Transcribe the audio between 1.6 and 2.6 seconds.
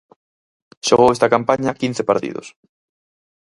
quince partidos.